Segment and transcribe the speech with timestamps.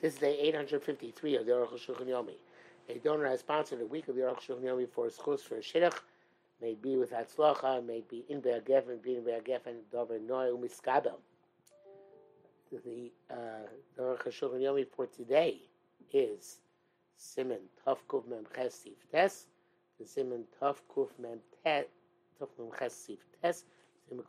[0.00, 2.36] This is day 853 of the Aruch Shulchan Yomi.
[2.88, 5.58] A donor has sponsored a week of the Aruch Shulchan Yomi for schus for a
[5.58, 5.98] shidduch.
[6.62, 10.50] May it be with Hatzlacha, may it be in Be'agefen, be in Be'agefen, Dover Noy
[10.52, 11.14] Umiskabel.
[12.70, 13.66] The uh,
[14.00, 15.62] Aruch Shulchan Yomi for today
[16.12, 16.60] is
[17.16, 19.46] Simon Tavkuf Mem Ches Sif Tes,
[19.98, 21.86] the Simon Tavkuf Mem Tes,
[22.56, 23.10] Mem Ches
[23.42, 23.64] Tes,
[24.08, 24.24] Simon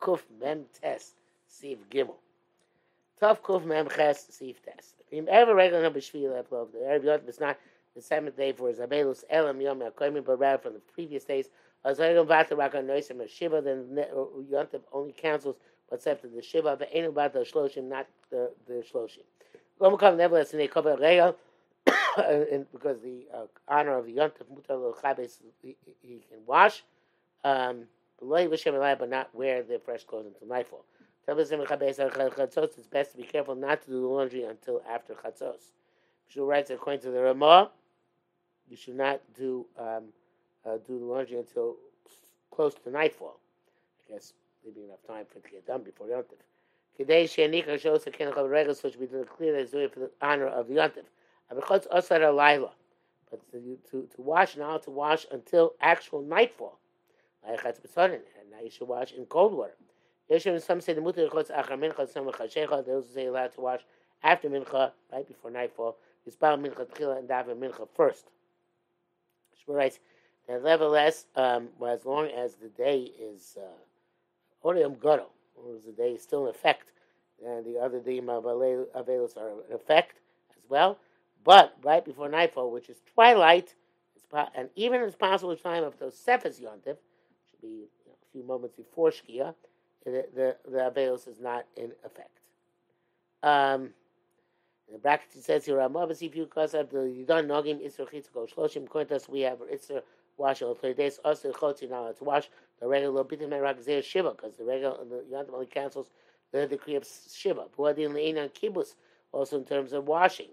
[0.00, 1.14] Kuf Mem Tes,
[1.46, 2.16] Sif Gimel.
[3.20, 4.94] Tov Kuf Mem Ches Sif Tes.
[5.10, 7.58] If ever regular number Shvil Eplov, the Erev Yom is not
[7.96, 11.48] the seventh day for Zabelus Elam Yom HaKoyim, but rather from the previous days.
[11.84, 14.04] Don't Vata Raka Noisim Shiva, then
[14.52, 15.56] Yontav only cancels
[15.88, 19.24] what's after the Shiva, but ain't about the Shloshim, not the, the Shloshim.
[19.80, 21.36] Gomukam nevertheless, and they cover Regal,
[22.72, 26.82] because the uh, honor of the Yontav Mutar Chabes, he, he can wash.
[27.44, 27.84] Um,
[28.20, 30.84] but not wear the fresh clothes until nightfall.
[31.30, 35.72] It's best to be careful not to do the laundry until after chatzos.
[36.28, 37.70] Shul writes according to the Ramah,
[38.68, 40.04] you should not do um,
[40.64, 41.76] uh, do the laundry until
[42.50, 43.38] close to nightfall.
[44.08, 44.32] I guess
[44.64, 46.40] maybe enough time for it to get done before Yontif.
[46.96, 50.48] Today, Shenika shows the Regel, so it should be clear it's doing for the honor
[50.48, 51.04] of the Yontif.
[51.54, 52.72] Because Osar Laila,
[53.30, 56.78] but to, to, to wash now to wash until actual nightfall.
[57.46, 57.54] Now
[58.62, 59.74] you should wash in cold water.
[60.30, 62.84] Some say the mutter chutz achar mincha, some chashecha.
[62.84, 63.80] Those say allowed to wash
[64.22, 65.96] after mincha, right before nightfall.
[66.26, 68.26] It's bal mincha tchila and daven mincha first.
[69.56, 69.98] Shmuel writes,
[70.46, 73.56] that nevertheless, um, well, as long as the day is
[74.64, 75.26] orium uh, gado,
[75.76, 76.92] as the day is still in effect,
[77.44, 80.16] and the other dim of availus are in effect
[80.50, 80.98] as well.
[81.44, 83.74] But right before nightfall, which is twilight,
[84.54, 86.96] and even as possible time of those Cephas Yontif,
[87.48, 89.54] should be a few moments before Shkia,
[90.04, 92.40] the, the, Avelos is not in effect.
[93.42, 93.90] Um,
[94.86, 98.08] in the bracket it says here, obviously if you cause up the Yudan Nogim Isra
[98.08, 100.02] Chitzko Shloshim Kointas, we have Isra
[100.38, 101.18] wash all three days.
[101.24, 102.48] Also, Chotzi now to wash
[102.80, 106.10] the regular Bitim and Ragzir Shiva, because the regular, the Yantam only cancels
[106.52, 107.66] the decree of Shiva.
[107.76, 108.94] Buadin Le'inan Kibbutz,
[109.32, 110.48] also in terms of washing,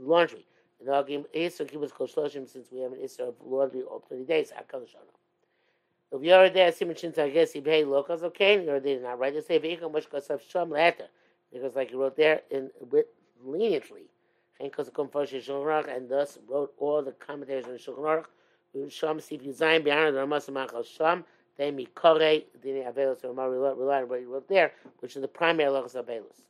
[0.00, 0.46] laundry.
[0.84, 4.24] The Nogim Isra Kibbutz Kol Shloshim, since we have an Isra of laundry all 30
[4.24, 4.94] days, HaKadosh
[6.12, 8.64] if you're there, Simon Shin I guess you pay locals, okay?
[8.64, 9.32] You're did not right.
[9.32, 11.06] Just say Veikam Mashkasav Sham later.
[11.52, 13.06] Because like he wrote there in with
[13.44, 14.06] leniently.
[14.58, 18.24] And because come first Shulchan and thus wrote all the commentaries on Shulchan
[18.74, 18.90] Aruch.
[18.90, 21.24] Sham Sif Yuzayin B'Aaron the Ramas Machal Sham.
[21.56, 25.28] They Mikore Dini Avelus or Mari rely on what he wrote there, which is the
[25.28, 26.46] primary locus of Avelus.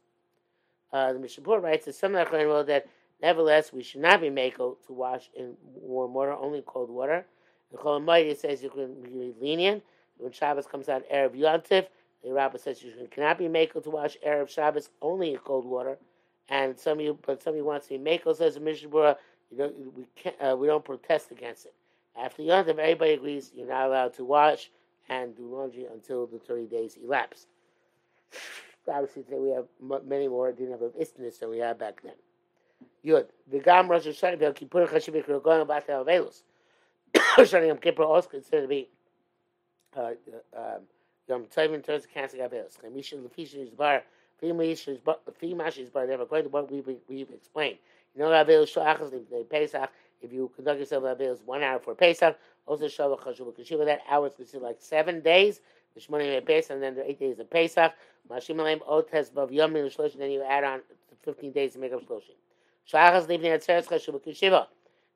[0.93, 2.87] Uh, the Mishnah writes that some of the wrote that
[3.23, 7.27] nevertheless we should not be mako to wash in warm water, only cold water.
[7.71, 9.83] The Chol says you can be lenient.
[10.19, 11.87] When Shabbos comes out Erev Yontif,
[12.23, 15.99] the Rabbah says you cannot be makel to wash Erev Shabbos only in cold water.
[16.49, 19.17] And some of you, but some of you wants to be makel, says the Mishnah
[19.51, 21.75] you know, we can't, uh, we don't protest against it.
[22.21, 24.71] After Yontif, everybody agrees you're not allowed to wash
[25.09, 27.47] and do laundry until the 30 days elapse.
[28.89, 29.67] Obviously, today we have
[30.05, 32.15] many more didn't have istness than we had back then.
[33.05, 33.27] Yud.
[33.51, 36.43] The Gam Rosh Hashanah, Kippur Chashivik, the Avelus.
[37.15, 38.89] Shani Yom Kippur also considered to be
[39.95, 42.79] Yom Tovim in terms of canceling Avelis.
[42.81, 44.03] Chamisha Lefisha is bar,
[44.43, 47.79] Fimash is bar, never according to what we've, we've explained.
[48.15, 49.91] You know, Avelis Shachas, they Pesach,
[50.23, 54.01] if you conduct yourself in Avelis one hour for Pesach, also Shavah Chashuv Kashiva, that
[54.09, 55.61] hour is considered like seven days.
[55.95, 57.93] The Shmonim Pesach, and then the eight days of Pesach.
[58.31, 60.81] Mashim Aleim Otes Bav Yom Min then you add on
[61.25, 62.37] 15 days to make up Shloshim.
[62.91, 64.67] Shachas leaving at Tzeres Chashuv Kashiva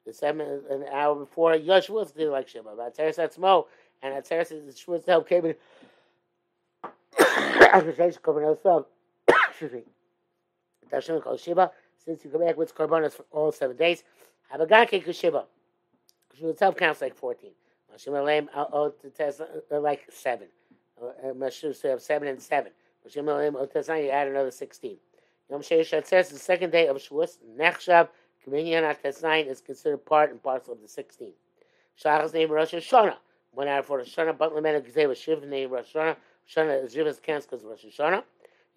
[0.06, 2.70] the seven an hour before Yeshua did like Shiva.
[2.76, 3.66] But Atzeres Atzmo
[4.02, 5.54] and Atzeres Shmuel's help came in.
[9.48, 9.82] Excuse me.
[10.92, 11.70] Dashem called Shiva.
[12.04, 14.04] Since you come back with korbanos for all seven days,
[14.50, 15.44] have a cake Shiva.
[16.38, 17.52] Shmuel itself counts like fourteen.
[17.94, 18.90] Mashim Aleim uh, uh,
[19.74, 20.48] uh, like seven.
[21.24, 22.72] Mashim so have seven and seven.
[23.06, 24.96] Mashim Aleim oh uh, test you add another sixteen.
[25.50, 28.08] Yom Sheish Atzeres the second day of Shavuos Nechshav.
[28.44, 31.32] Communion at Tesnain is considered part and parcel of the 16.
[32.02, 33.16] Shachas name Rosh Hashanah.
[33.52, 36.16] One hour for Rosh Hashanah, but Lamena Gzeh was Shiv name Rosh Hashanah.
[36.48, 38.22] Hashanah is Rivas cancels Rosh Hashanah.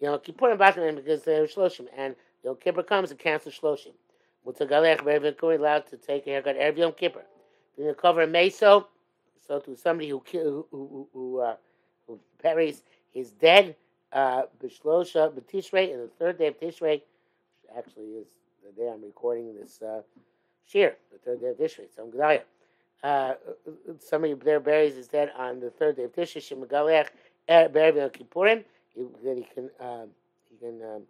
[0.00, 1.86] Yom Kippur and Batman because they're Shloshim.
[1.96, 3.92] And Yom Kippur comes and cancels Shloshim.
[4.46, 7.24] Mutagalech Revin Kuri allowed to take a haircut every Yom Kippur.
[7.76, 8.86] Then you cover meso,
[9.46, 11.56] so to somebody who who who, who, uh,
[12.06, 12.82] who buries
[13.12, 13.76] his dead
[14.12, 17.02] uh, Bishlosha B'Tishrei in the third day of Tishrei,
[17.76, 18.26] actually is
[18.76, 20.02] the day I'm recording this uh,
[20.66, 22.42] shir, the third day of Tishrei, Tzom Gedalia.
[23.02, 23.34] Uh,
[23.98, 27.08] somebody there buries his dead on the third day of Tishrei, Shemagaleach,
[27.48, 28.64] Berev Kippurim,
[29.24, 30.06] that he can, uh,
[30.48, 31.02] he you can um,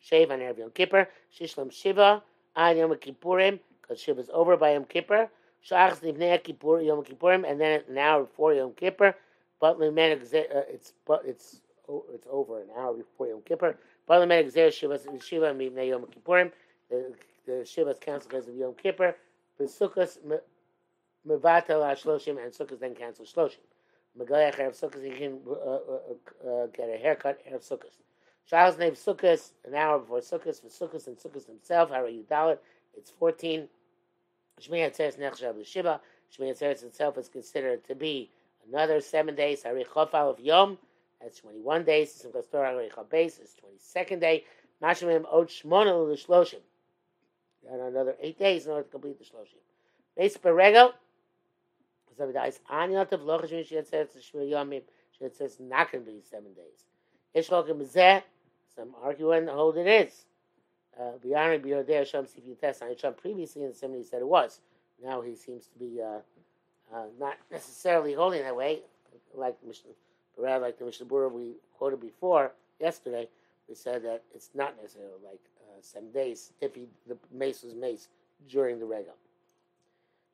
[0.00, 1.08] shave on Erev Yom Kippur.
[1.36, 2.22] Shishlam Shiva
[2.56, 5.28] on Yom Kippurim, because Shiva is over by Yom Kippur.
[5.68, 9.14] Shachs Livnei Kippur Yom Kippurim, and then an hour before Yom Kippur.
[9.60, 11.60] But Limen uh, it's but it's
[12.14, 13.76] it's over an hour before Yom Kippur.
[14.06, 16.52] But Limen Shiva Shiva Mivnei Yom Kippurim.
[16.90, 17.14] The
[17.46, 19.16] the Shiva is canceled because of Yom Kippur.
[19.58, 20.18] The Sukkot
[21.26, 23.56] Mevatel Shloshim, and Sukkot then cancel Shloshim.
[24.18, 27.90] Megayach Erev Sukkot, he can uh, uh, uh, get a haircut Erev Sukkot.
[28.48, 31.90] Charles named Sukkot an hour before Sukkot for Sukkot and Sukkot himself.
[31.90, 32.62] How are you it?
[32.96, 33.68] It's 14.
[34.60, 36.00] Shmei Atzeres Nechshav Shiva.
[36.36, 38.30] Shmei Atzeres itself is considered to be
[38.68, 39.62] another seven days.
[39.62, 40.78] Hari Chofal of Yom.
[41.20, 42.24] That's 21 days.
[42.24, 44.44] Simchas Torah Hari Chabes is 22nd day.
[44.82, 46.60] Mashmim Od Shmona L'Shloshim.
[47.70, 49.60] And another eight days in order to complete the Shloshim.
[50.18, 50.92] Beis Perego.
[52.16, 54.82] So the is on Yotav Lochash Mish Yatzeres Shmei Yomim.
[55.18, 55.24] She
[55.60, 56.86] not going to be seven days.
[57.36, 58.22] Ishlokim Zeh.
[58.74, 60.24] Some argue and hold it is.
[60.98, 63.14] B'yarni b'yodei Hashem sifyutes on Hashem.
[63.14, 64.60] Previously in the seminary said it was.
[65.02, 66.18] Now he seems to be uh,
[66.94, 68.80] uh, not necessarily holding that way,
[69.34, 69.92] like Mishnah,
[70.36, 73.28] rather like the Mishnah Berurah we quoted before yesterday.
[73.68, 75.40] We said that it's not necessarily like
[75.82, 78.08] seven days if he, the mace was mace
[78.48, 79.14] during the regal.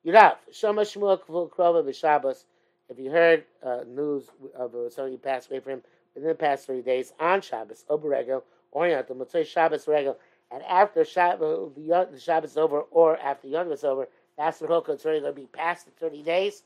[0.05, 2.43] Yurav Shama Shmuel Krova b'Shabbos.
[2.89, 5.81] If you heard uh, news of uh, somebody passed away from him
[6.13, 10.17] within the past three days on Shabbos, over Regel, or the Motzei Shabbos Regel,
[10.51, 14.07] and after Shabbos, the Shabbos is over, or after Yom is over,
[14.37, 16.63] that's the Chokah, it's already going to be past the 30 days.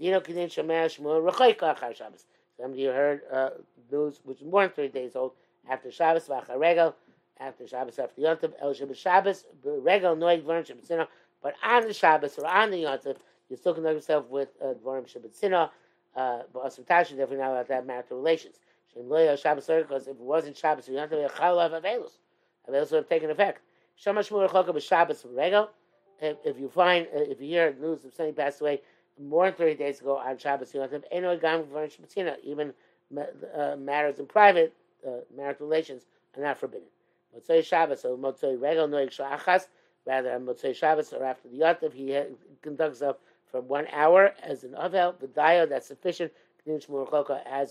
[0.00, 2.24] Dino Kedin Shemar Shmuel Rechoika Achar Shabbos.
[2.60, 3.50] Some of you heard uh,
[3.92, 5.32] news which is more than 30 days old,
[5.70, 6.96] after Shabbos, Vachar Regel,
[7.42, 11.08] after Shabbos, after Yom Tov, El Shabbos Shabbos, Regel, Noeg, Dvarim Shabbat
[11.42, 13.16] but on the Shabbos or on the Yom Tov,
[13.48, 15.70] you still conduct yourself with uh, Dvarim Shabbat
[16.14, 18.56] uh, but Asr Tashin, definitely not allowed to have marital relations.
[18.92, 22.18] Shame, Loyal Shabbos because if it wasn't Shabbos, be a chalav of Avelus.
[22.68, 23.62] Avelus would have taken effect.
[23.96, 25.70] Shamash Mur Chokah Shabbos Regel.
[26.20, 28.80] If you find, uh, if you hear news of somebody passed away
[29.20, 32.72] more than 30 days ago on Shabbos, you have to have even
[33.18, 34.74] uh, matters in private,
[35.06, 36.06] uh, marital relations
[36.36, 36.86] are not forbidden.
[37.34, 39.68] Motzei Shabbos or Motzei Regel Noig Shachas,
[40.06, 42.18] rather on Motzei Shabbos or after the Yotav, he
[42.62, 43.16] conducts himself
[43.50, 46.32] for one hour as an Avel, the Dio, that's sufficient.
[46.64, 46.84] As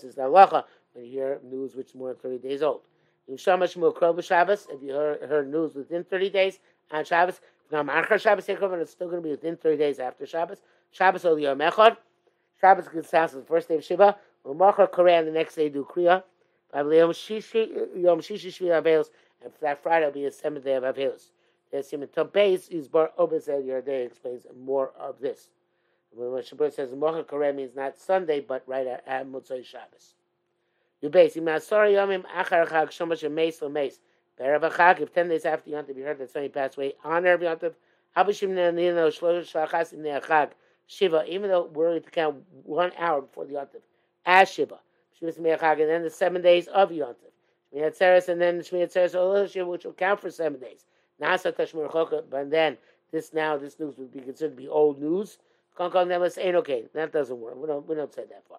[0.04, 2.82] is the halacha, when you hear news which is more than 30 days old.
[3.26, 6.58] If you heard, news within 30 days
[6.90, 10.60] on Shabbos, now Marcha Shabbos it's still going to be within 30 days after Shabbos.
[10.90, 11.96] Shabbos Ol Yom Echad.
[12.60, 14.18] Shabbos house the first day of Shiva.
[14.44, 16.22] U'machar Korean the next day do Kriya.
[16.74, 16.82] Yom
[17.12, 19.08] Shishi Shvi Avelos.
[19.44, 20.96] And for that Friday will be the seventh day of.
[21.72, 23.10] There's Simon Tom Beis is Bar
[23.40, 25.48] said Your Day explains more of this.
[26.14, 30.14] When Shabbat says Mocha Korean means not Sunday, but right at, at Motzai Shabbos.
[31.00, 34.00] You base Masar Yomim Achar Chag Shomash Meis Meis.
[34.36, 37.40] Be'erev Chag, if ten days after Yontif you heard that somebody passed away on Erev
[37.40, 37.74] Yontif,
[38.14, 40.50] Abishim Nino Shlosh Shlachas in Chag
[40.86, 43.80] Shiva, even though we're going to count one hour before the Yontif,
[44.26, 44.78] as Shiva.
[45.18, 47.21] Shiva Chag, and then the seven days of Yontif.
[47.74, 49.14] Shmiyat Seres, and then Shmiyat Seres
[49.66, 50.86] which will count for seven days.
[51.20, 52.76] Nasa Tashmur Choka, but then
[53.10, 55.38] this now, this news would be considered to be old news.
[55.78, 56.84] Konkon Nemas ain't okay.
[56.94, 57.56] That doesn't work.
[57.56, 58.58] We don't, we don't say that far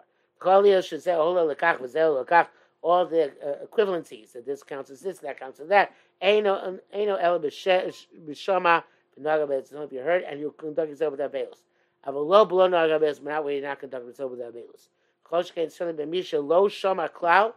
[2.84, 5.92] all the uh, equivalencies that this counts as this, that counts as that.
[6.20, 8.84] Aino el b'shama
[9.18, 9.72] v'nagabes.
[9.72, 11.64] Don't be heard, and you conduct yourself with that veils.
[12.06, 14.90] Avalo below nagabes, but not where you're not conducting yourself with that veils.
[15.30, 17.54] Choshkein certainly b'misha lo shama klau.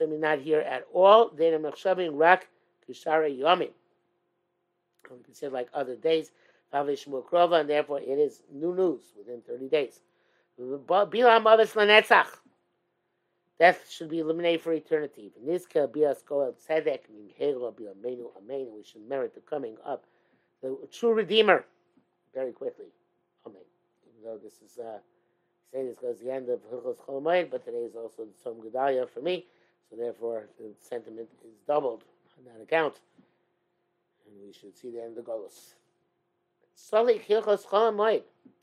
[0.00, 1.30] We're not here at all.
[1.36, 2.48] Then I'm rak
[2.88, 3.70] kishara yomim.
[5.24, 6.30] Considered like other days.
[6.72, 10.00] Krova, and therefore it is new news within 30 days.
[10.58, 12.28] Bilam Avis Lanetzach.
[13.58, 15.32] Death should be eliminated for eternity.
[15.44, 18.68] Nizka Bias Goel Tzedek Mimhelo Bilamenu Amen.
[18.74, 20.04] We should merit the coming up
[20.62, 21.64] the true Redeemer
[22.34, 22.86] very quickly.
[23.46, 23.62] Amen.
[24.08, 24.98] Even though this is uh,
[25.72, 29.08] saying this goes the end of Hilchos Cholamayim, but today is also the Tzom Gedalia
[29.08, 29.46] for me,
[29.90, 32.04] so therefore the sentiment is doubled
[32.38, 32.94] on that account,
[34.26, 35.74] and we should see the end of the Golos.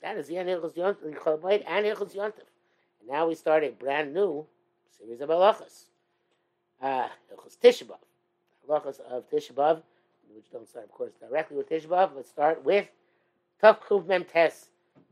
[0.01, 2.31] That is the end of Yontif and.
[2.99, 4.45] And now we start a brand new
[4.97, 5.85] series of halachas.
[6.81, 7.99] Uh, Hilchos Tishabov.
[8.67, 9.81] Halachas of Tishabov,
[10.33, 12.15] which don't start, of course, directly with Tishabov.
[12.15, 12.87] Let's start with
[13.61, 14.67] Tav Kuv Mem Tes,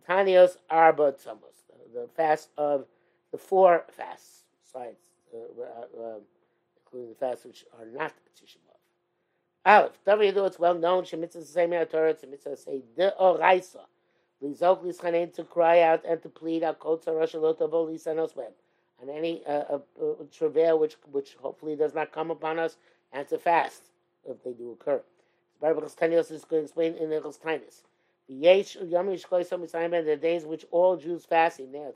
[0.08, 2.86] Tanios Arba Tzamos, the fast of
[3.32, 4.98] the four fasts, besides,
[5.36, 6.20] uh, uh,
[6.78, 8.76] including the fasts which are not Tishabov.
[9.66, 13.86] Aleph, Davar Yadu, it's well known, Shemitzah say Torah, it's a mitzvah say De Oraisa.
[14.44, 18.52] Lizok Lischanen to cry out and to plead Akotza Rashalotavo Lisanos Web.
[19.02, 22.78] And any uh, uh, uh, travail which which hopefully does not come upon us
[23.12, 23.90] and to fast
[24.28, 25.02] if they do occur.
[25.62, 27.84] Baruch Tanios is going to explain in Tinus.
[28.28, 31.94] The Yesh Yom the days which all Jews fasting, they are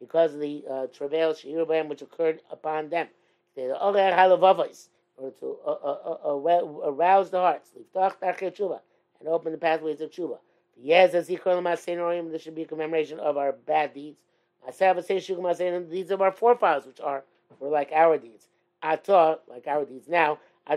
[0.00, 3.08] because of the uh, travail Shirubam which occurred upon them.
[3.54, 9.52] They are all halavavos, or to uh, uh, uh, uh arouse the hearts, and open
[9.52, 10.38] the pathways of tshuva.
[10.76, 14.18] Yes, as this should be a commemoration of our bad deeds.
[14.66, 17.24] These are our forefathers, which are
[17.58, 18.48] were like our deeds.
[18.82, 20.76] Ata, like our deeds now, so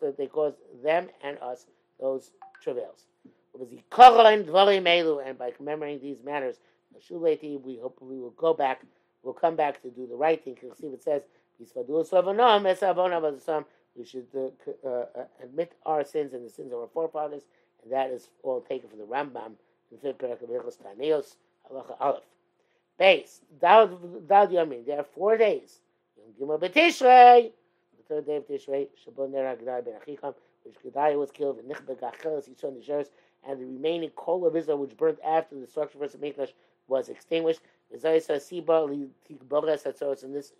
[0.00, 1.66] that they cause them and us
[1.98, 2.30] those
[2.62, 3.06] travails.
[3.58, 6.56] And by commemorating these matters,
[7.10, 8.82] we hope we will go back,
[9.22, 10.56] we'll come back to do the right thing.
[10.60, 11.22] Because see, it says,
[11.58, 11.66] we
[14.04, 15.06] should uh, uh,
[15.42, 17.44] admit our sins and the sins of our forefathers,
[17.82, 19.52] and that is all taken from the Rambam
[19.90, 21.36] in fifth parak of Hilchos Taneos,
[21.70, 22.24] Halacha Aleph.
[22.98, 25.80] Base, Dal Yamin, there are four days.
[26.38, 27.52] Yom Gimel B'Tishrei,
[27.96, 30.34] the third day of Tishrei, Shabon Ner HaGedai Ben Achikam,
[30.64, 33.08] which Gedai was killed, and Nichbe Gacheles Yishon Nisheres,
[33.46, 36.52] and the remaining coal of Israel, which burnt after the destruction of the Mikdash,
[36.88, 37.60] was extinguished.
[37.92, 38.42] And this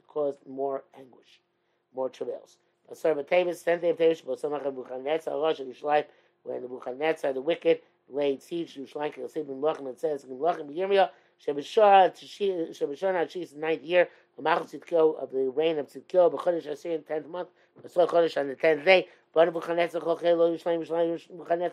[0.06, 1.40] caused more anguish,
[1.94, 2.58] more travails.
[6.42, 11.10] When Nebuchadnezzar, the wicked, laid siege to Yerushalayim, it says in Melachim Yirmiyah,
[11.44, 17.26] Shebishar Shishis, the ninth year, of the reign of Tzidkio, B'chodesh Asir in the tenth
[17.26, 17.48] month,
[17.82, 20.00] B'sol Chodesh on the tenth day, but Nebuchadnezzar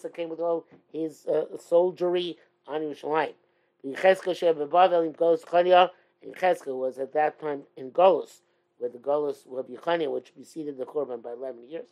[0.09, 3.35] came with all his uh, soldiery on Yerushalayim.
[3.85, 5.89] Shebebavel in Golos Chania,
[6.25, 8.41] Yechezkel was at that time in Golos,
[8.77, 11.85] where the Golos of Yechania, which preceded the Korban by 11 years.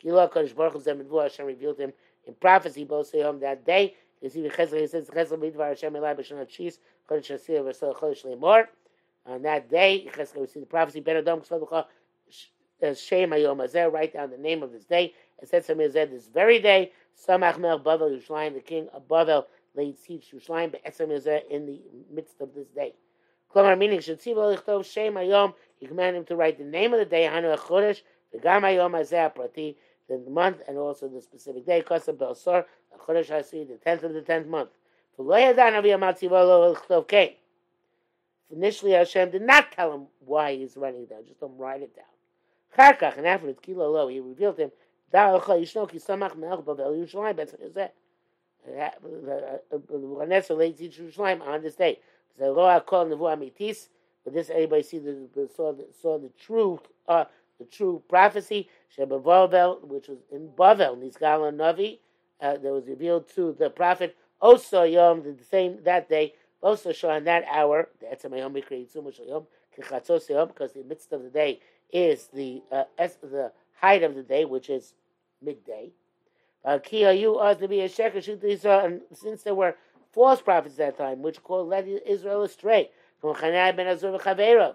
[0.00, 1.92] Gila Kodesh Baruch Hu Zem Hashem revealed him
[2.26, 5.92] in prophecy, both say him that day, you see, Chesed, he says, Chesed Midvar Hashem
[5.92, 8.66] Elai B'Shana Chis, Chodesh Asir V'Sol Chodesh Lemor.
[9.26, 11.84] On that day, we see the prophecy, Ben Adam Ksvaducha,
[12.82, 15.12] uh, Shem Hayom Azeh, write down the name of this day.
[15.40, 16.92] It says to me, this very day,
[17.26, 19.44] Samach Melch Bavel Yerushalayim, the king of Bavel,
[19.76, 21.80] laid siege to Yerushalayim, Be'etzem Yazeh, in the
[22.10, 22.94] midst of this day.
[23.54, 27.04] Klomar, meaning, Shetziva Lichtov Shem Hayom, he commanded him to write the name of the
[27.04, 28.02] day, Hanu Chodesh,
[28.34, 29.76] V'gam Hayom Azeh Prati,
[30.08, 31.82] the month and also the specific day.
[31.82, 32.64] Kosa Belsor,
[33.06, 34.70] Chodesh Hasi, the tenth of the tenth month.
[38.48, 41.24] Initially, Hashem did not tell him why he's running down.
[41.26, 42.04] Just don't write it down.
[42.76, 44.60] Charkach, and afterwards, Kilo Lo, he revealed
[51.42, 51.98] on this day.
[54.24, 57.24] But this everybody see the, saw the saw the true uh,
[57.58, 58.68] the true prophecy,
[58.98, 61.98] which was in Bavel, Nizgal Navi,
[62.40, 64.16] uh, that was revealed to the prophet.
[64.40, 68.52] Also, Yom, the same that day, also show on that hour, the Etzamayom
[69.26, 69.46] Yom,
[70.48, 71.60] because the midst of the day
[71.92, 74.94] is the uh, the height of the day, which is
[75.42, 75.90] midday.
[76.66, 76.78] Uh,
[78.84, 79.76] and since there were
[80.12, 84.74] false prophets at that time, which called led Israel astray, from Azur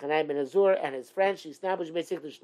[0.00, 2.34] Chanai ben Azur and his friends, she established basically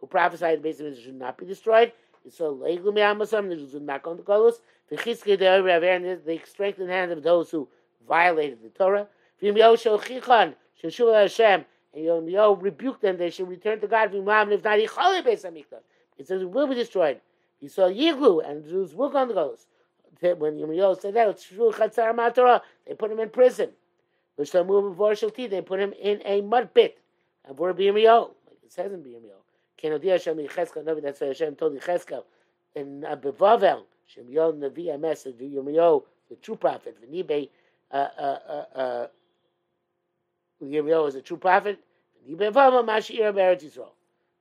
[0.00, 1.92] who prophesied basically should not be destroyed.
[2.24, 4.60] And So Leiglu Mi'amasam, the Jews would not go into Golus.
[4.88, 7.68] The Chizki de and they strengthened the hands of those who
[8.06, 9.08] violated the Torah.
[9.40, 11.64] Vim Yosho Chichan, Sheshuva Hashem,
[11.94, 14.12] and Yo rebuked them, they should return to God.
[14.12, 15.82] Vim if not, Yichali Beis HaMikdash.
[16.16, 17.20] It says it will be destroyed.
[17.60, 19.66] He saw Yiglu, and the Jews will go into Golus.
[20.20, 21.38] When Yirmiyahu said that,
[22.86, 23.70] they put him in prison.
[24.36, 26.98] They put him in a mud pit.
[27.44, 29.38] And for Yirmiyahu, like it says in Yirmiyahu.
[31.02, 32.24] That's why Hashem told Yecheskel
[32.74, 36.96] in uh, Bevavel Shem Yom Navi message Yirmiyahu, the true prophet.
[37.00, 37.48] V'nibe
[37.92, 39.06] uh, uh, uh, uh,
[40.62, 41.78] Yirmiyahu is a true prophet.
[42.28, 43.92] V'nibe Bevavel Mashir Eretz Yisrael.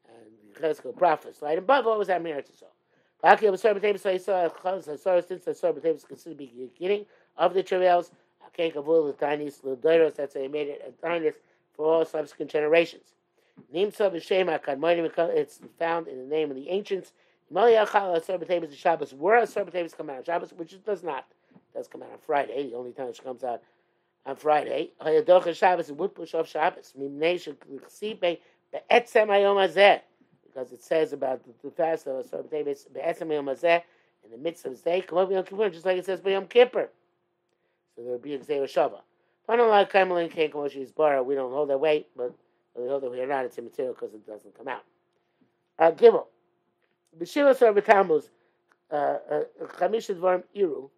[0.07, 1.41] And Yecheskel prophets.
[1.41, 1.57] Right?
[1.57, 2.76] And Bavel was at Eretz Yisrael.
[3.21, 4.83] Sarah B'Tevis, so he saw Chaz
[5.27, 7.05] since the Sarah B'Tevis considered to be the beginning
[7.37, 8.11] of the travails.
[8.45, 11.39] Akein Kavul, the tiniest, the Doiros, that's why he made it a tiniest
[11.75, 13.13] for all subsequent generations.
[13.73, 14.59] Nimsav the Shema,
[15.33, 17.11] it's found in the name of the ancients.
[17.49, 21.25] The Shabbos were a Sarbatabis come out on Shabbos, which it does not.
[21.55, 23.63] It does come out on Friday, the only time it comes out
[24.25, 24.91] on Friday.
[25.01, 26.93] Hayadocha Shabbos would push off Shabbos.
[30.57, 35.19] Because it says about the, fast of Sarbatabis in the midst of the day, come
[35.19, 36.89] over Yom Kippur, just like it says Yom Kippur.
[37.95, 39.01] So there would be a Gzei Shava.
[39.47, 42.33] Unlike Kamalin King Koshi's Bara, we don't hold that weight, but
[42.75, 44.83] we hold that we are not, it's immaterial because it doesn't come out.
[45.77, 46.25] Uh, Gimel.
[47.19, 48.31] B'Shivas Sarva Tammuz,
[48.91, 49.43] uh, uh,
[49.77, 50.89] Chamisha Dvarim Iru,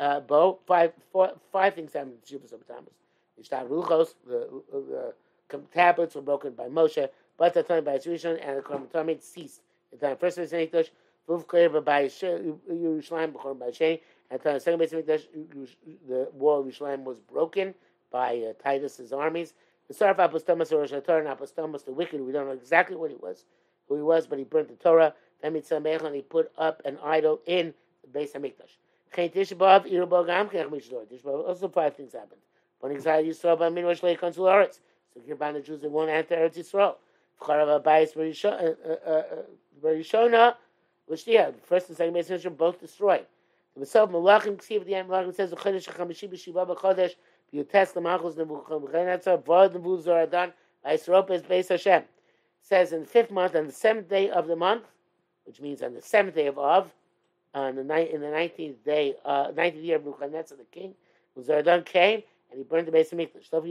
[0.00, 2.92] uh, Bo, five, four, five things happened in B'Shivas Sarva Tammuz.
[3.40, 8.58] Ishtar Ruchos, the, the tablets were broken by Moshe, but the time by Rishon and
[8.58, 9.62] the Korban Tamid ceased.
[9.92, 10.90] The time first Beis Hamikdash,
[11.28, 15.26] Vuv Kleir by Yerushalayim b'Chorban by Sheni, and the time second Beis Hamikdash,
[16.08, 17.74] the wall of Yerushalayim was broken
[18.10, 19.54] by uh, Titus's armies.
[19.88, 23.16] The Sarf Apostomus or Rosh and Apostomus, the wicked, we don't know exactly what he
[23.16, 23.44] was,
[23.88, 25.14] who he was, but he burnt the Torah.
[25.40, 28.76] Then and he put up an idol in the Beis Hamikdash.
[31.46, 32.40] Also, five things happened.
[32.80, 34.80] One exile Yisrael by Minwash Leikon Sularitz.
[35.14, 36.96] So Kirban the Jews won't enter Eretz Yisrael.
[37.40, 39.22] V'charav Abayis Barishona, uh, uh,
[40.36, 40.54] uh,
[41.06, 41.54] which they had.
[41.62, 43.26] First and second Beis Hamikdash both destroyed.
[43.76, 47.14] The Masov Malachim Ksiv the Malachim says the Chodesh Chamishi B'Shiva B'Chodesh
[47.52, 50.52] B'Yutes L'Machos Nebuchadnezzar Vod Nebuzaradan
[50.84, 52.02] B'Yisropes Beis Hashem.
[52.60, 54.84] Says in the fifth month on the seventh day of the month,
[55.44, 56.92] which means on the seventh day of Av,
[57.54, 60.94] on the night in the nineteenth day, uh, nineteenth year of Nebuchadnezzar the king,
[61.38, 63.52] Uzaradan came and he burned the base of Mikdash.
[63.52, 63.68] And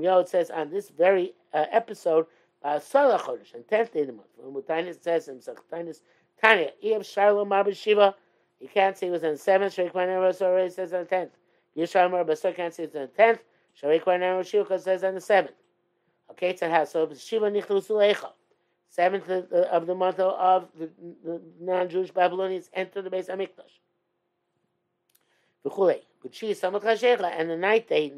[0.00, 2.26] you know it says on this very uh, episode,
[2.64, 4.28] Chodesh, and tenth day of the month.
[4.36, 6.00] When Mutainis says in Sachtanis
[6.42, 8.14] Tanya, Iyam Sharlo Mar Shiva,
[8.60, 9.74] you can't say it was on the seventh.
[9.76, 11.32] Sharik Kwan already says on the tenth.
[11.76, 13.42] Yishar Mar Basar can't say it's on the tenth.
[13.80, 15.56] Sharik Kwan Shiva says on the seventh.
[16.30, 16.86] Okay, it's a.
[16.86, 18.30] So Shiva Nichlu Sulecha
[18.94, 20.88] seventh of the month of the,
[21.24, 23.80] the non-Jewish Babylonians enter the base of Mikdash.
[25.64, 28.12] And the ninth day,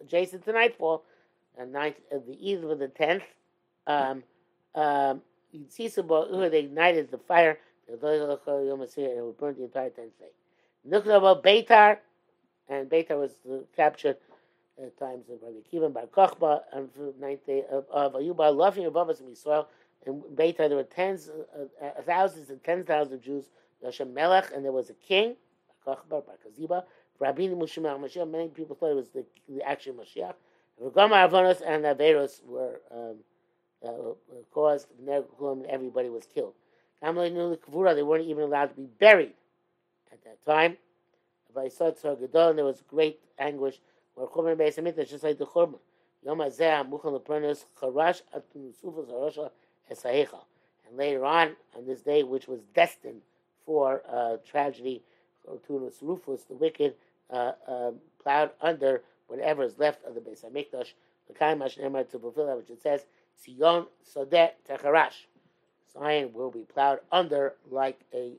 [0.00, 1.04] adjacent to nightfall,
[1.58, 3.24] and ninth of the eve of the tenth,
[3.86, 4.22] um,
[4.74, 5.20] um,
[5.52, 10.32] they ignited the fire, and it would burn the entire tenth day.
[10.88, 11.98] Nukhlava Beitar,
[12.68, 13.36] and Beitar was
[13.76, 14.16] captured
[14.82, 18.86] at times of Rabbi Kiva Bar Kochba, and the ninth day of, of Ayuba, loving
[18.86, 19.68] above us in Israel.
[20.06, 23.50] In Beitar, there were tens, uh, uh, thousands and tens of thousands of Jews.
[23.84, 25.36] Hashem Melech, and there was a king,
[25.84, 26.84] Bar Kochba, Bar Kaziba.
[27.20, 30.34] Rabbeinu Mushimach Mashiach, many people thought it was the, the actual Mashiach.
[30.82, 33.16] Regama Avonos and Averos were um,
[33.86, 34.14] uh,
[34.50, 36.54] caused, and everybody was killed.
[37.00, 39.34] They weren't even allowed to be buried
[40.12, 40.76] at that time.
[41.54, 43.80] There was great anguish
[44.16, 45.78] just like the Churban.
[50.88, 53.22] And later on, on this day, which was destined
[53.64, 55.02] for uh, tragedy,
[55.68, 56.94] Turnus Rufus, the wicked,
[57.30, 57.90] uh, uh,
[58.22, 60.92] plowed under whatever is left of the Beis Hamikdash.
[61.28, 63.06] The Kaimash Nemar to fulfill that which it says,
[63.44, 65.26] Sion Sodeh Techarash.
[65.92, 68.32] Zion will be plowed under like a